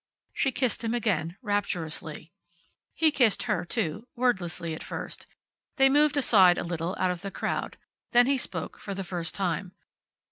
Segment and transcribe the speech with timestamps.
[0.33, 2.33] She kissed him again, rapturously.
[2.95, 5.27] He kissed her, too, wordlessly at first.
[5.75, 7.77] They moved aside a little, out of the crowd.
[8.11, 9.73] Then he spoke for the first time.